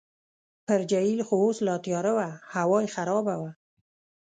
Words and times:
پر 0.67 0.79
جهیل 0.91 1.19
خو 1.27 1.35
اوس 1.43 1.57
لا 1.67 1.75
تیاره 1.85 2.11
وه، 2.17 2.27
هوا 2.53 2.77
یې 2.83 2.93
خرابه 2.95 3.35
وه. 3.41 3.51